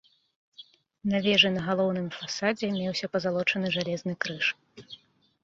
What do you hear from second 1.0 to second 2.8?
На вежы на галоўным фасадзе